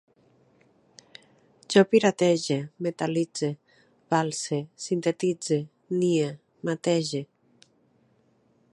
[1.73, 2.57] Jo piratege,
[2.87, 3.51] metal·litze,
[4.15, 5.61] valse, sintetitze,
[6.01, 6.35] nie,
[6.71, 7.25] matege